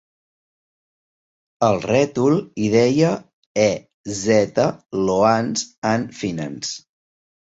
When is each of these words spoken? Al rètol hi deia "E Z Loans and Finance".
Al 1.67 1.75
rètol 1.91 2.39
hi 2.61 2.69
deia 2.75 3.11
"E 3.63 3.67
Z 4.21 4.65
Loans 5.09 5.67
and 5.93 6.19
Finance". 6.23 6.75